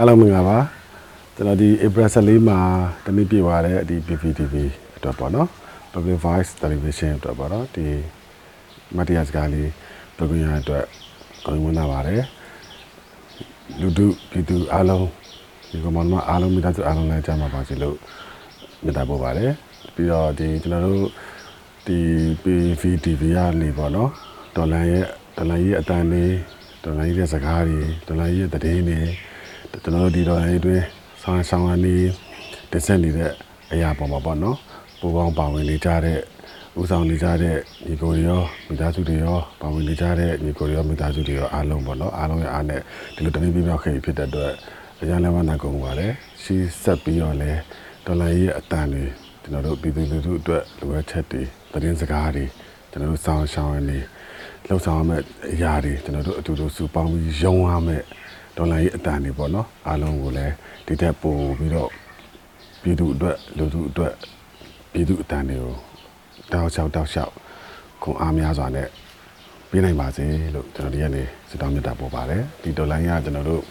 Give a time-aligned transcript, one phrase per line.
[0.00, 0.58] အားလုံးမင်္ဂလာပါ
[1.36, 2.58] ကျွန်တော်ဒီ April 14မှာ
[3.04, 4.54] တနည်းပြသွားတဲ့ဒီ PPTV
[4.96, 5.48] အတွက်ပေါ့နော်
[5.92, 7.86] Public Voice Television အတွက်ပေါ့နော်ဒီ
[8.96, 9.70] မတရားစကားလေး
[10.16, 10.84] ပြောပြရတဲ့အတွက်
[11.44, 12.22] ကောင်းမွန်လာပါတယ်
[13.80, 15.06] လူတို့ပြည်သူအားလုံး
[15.70, 17.96] ဒီကမ္ဘာမှာအားလုံးမိသားစုအားလုံးလည်းကြားမှာပါစီလို့
[18.84, 19.52] မြတ်တာပို့ပါတယ်
[19.94, 21.08] ပြီးတော့ဒီကျွန်တော်တို့
[21.86, 21.98] ဒီ
[22.42, 24.10] PVTV ကနေပေါ့နော်
[24.56, 25.04] ဒေါ်လာရဲ့
[25.36, 26.34] ဒေါ်လာရဲ့အတန်လေး
[26.84, 29.00] ဒေါ်လာရဲ့စကားတွေဒေါ်လာရဲ့သတင်းတွေ
[29.72, 30.82] ကျွန်တော်တို့ဒီတော့အဲ့တွင်
[31.22, 31.94] ဆောင်းဆောင်းအနေ
[32.70, 33.32] တက်ဆက်နေတဲ့
[33.72, 34.56] အရာပေါ်မှာပေါ့နော်
[35.00, 36.18] ပူပေါင်းပါဝင်နေကြတဲ့
[36.80, 42.80] ဥဆောင်နေကြတဲ့ညီကိုတွေရောမိသားစုတွေရောပါဝင်နေကြတဲ့ညီကိုတွေရောမိသားစုတွေရောအားလုံးပေါ့နော်အားလုံးရဲ့အားနဲ့
[43.14, 44.52] ဒီလိုတနည်းပြပြောက်ခဲ့ဖြစ်တဲ့အတွက်
[45.00, 46.08] အရန်လည်းမနာကုန်ပါလေ
[46.42, 47.52] ရှီးဆက်ပြီးတော့လဲ
[48.06, 49.04] ဒေါ်လာရဲ့အတန်တွေ
[49.42, 52.44] ကျွန်တော်တို့ပြည်သူလူထုအတွက်လိုအပ်ချက်တွေသတင်းစကားတွေ
[52.90, 53.98] ကျွန်တော်တို့ဆောင်းရှောင်းနေ
[54.68, 55.22] လှုပ်ဆောင်ရမယ့်
[55.52, 58.04] အရာတွေကျွန်တော်တို့အတူတူစုပေါင်းပြီးရုံးရမယ့်
[58.58, 60.54] ဒေါ်လာရေးအတန်တွေပေါ့နော်အားလုံးကိုလည်း
[60.86, 61.90] ဒီတက်ပို့ပြီးတော့
[62.82, 64.14] ပြည်သူအတွက်လူထုအတွက်
[64.92, 65.74] ပြည်သူအတန်တွေကို
[66.52, 67.32] တောက်လျှောက်တောက်လျှောက်
[68.02, 68.88] ခွန်အားများစွာနဲ့
[69.70, 73.62] ပြနိုင်ပါစေလို့ကျွန်တော်ဒီကနေ့စတောင်းမြတ်တာပို့ပါတယ်ဒီဒေါ်လာရေးကကျွန်တော်တို့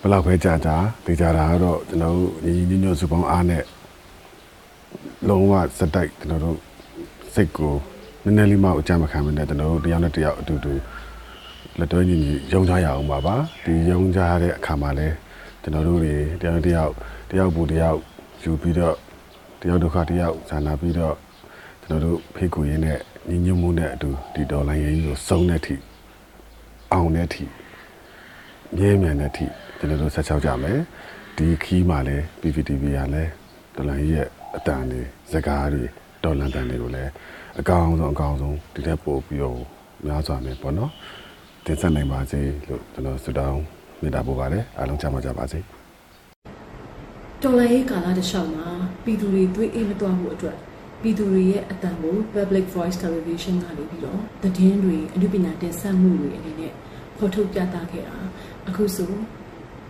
[0.00, 3.62] ဘယ်လောက်ပဲကြာကြာဒေကြတာကတော့ကျွန်တော်တို့ညီညီညွတ်စုပေါင်းအားနဲ့
[5.28, 6.56] လုံးဝစတိုက်ကျွန်တော်တို့
[7.34, 7.74] စိတ်ကို
[8.24, 10.72] နည်းနည်းလေးမှအကြမ်းမခံမနဲ့ကျွန်တော်တို့တယောက်နဲ့တယောက်အတူတူ
[11.78, 15.08] လက်တွဲညီညီယုံကြရအောင်ပါပါဒီယုံကြတဲ့အခါမှာလဲ
[15.62, 16.92] ကျွန်တော်တို့တွေတယောက်တစ်ယောက်
[17.30, 17.98] တယောက်ပူတယောက်
[18.42, 18.96] ယူပြီးတော့
[19.60, 21.14] တယောက်ဒုက္ခတယောက်ဇာနာပြီးတော့
[21.82, 22.98] ကျွန်တော်တို့ဖိတ်ကူရင်းနဲ့
[23.28, 25.76] ညီညွတ်မှုနဲ့အတူဒီဒေါ်လာရင်းကြီးကိုစုံတဲ့အထိ
[26.92, 27.44] အောင်တဲ့အထိ
[28.76, 29.46] မြဲမြံတဲ့အထိ
[29.78, 30.78] ကျွန်တော်တို့ဆက်ချောက်ကြမယ်
[31.36, 33.24] ဒီခီးမှာလဲ PPTV ကလဲ
[33.74, 34.26] ဒေါ်လာရင်းရဲ့
[34.56, 35.84] အတန်တွေဇကားတွေ
[36.24, 37.04] ဒေါ်လာတန်တွေကိုလဲ
[37.60, 39.58] အကောင်ဆုံးအကောင်ဆုံးဒီထက်ပိုပြီးတော့
[40.06, 40.90] များစွာနဲ့ပေါ့နော်
[41.66, 43.60] တင်ဆက်နိုင်ပါစေလို့ကျွန်တော်ဆုတောင်း
[44.00, 45.58] မေတ္တာပို့ပါတယ်အားလုံးချမ်းသာကြပါစေ
[47.42, 48.68] တော်လိုင်းရေးကာလတစ်လျှောက်မှာ
[49.04, 50.56] ပြည်သူတွေသွေးအေးမတွားမှုအတွက်
[51.02, 56.72] ပြည်သူတွေရဲ့အတန်ကို Public Voice Television ကနေပြီးတော့သတင်းတွေအနုပညာတင်ဆက်မှုတွေအနေနဲ့
[57.16, 58.16] ဖော်ထုတ်ပြသခဲ့တာ
[58.68, 59.12] အခုဆို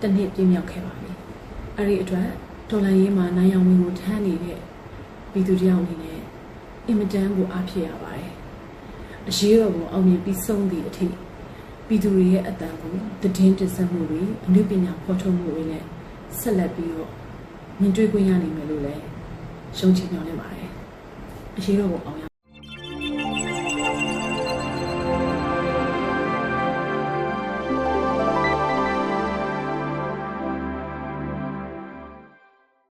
[0.00, 1.10] တစ်နှစ်ပြည့်မြောက်ခဲ့ပါပြီ။
[1.78, 2.28] အဲဒီအတွက်
[2.70, 4.60] တော်လိုင်းရေးမှာနိုင်အောင်ဝင်ကိုထမ်းနေတဲ့
[5.32, 6.20] ပြည်သူတယောက်အနေနဲ့
[6.86, 8.32] အင်မတန်ကိုအားဖြစ်ရပါတယ်။
[9.28, 11.06] အရေးတော်ပုံအောင်မြင်ပြီးဆုံးသည့်အထိ
[11.86, 15.82] ပြည်သူတွေရဲ့အတန်ကိုသတင်းတင်ဆက်မှုတွေအနုပညာဖော်ထုတ်မှုတွေနဲ့
[16.38, 17.10] ဆက်လက်ပြီးတော့
[17.80, 19.02] မြင်တွေ့ခွင့်ရနိုင်မယ်လို့လည်း
[19.78, 20.68] ရှုံးချမျှော်လင့်ပါတယ်
[21.56, 22.25] အရေးတော်ပုံအောင်ရ